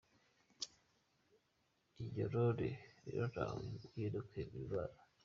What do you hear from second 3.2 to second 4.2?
ntaho bihuriye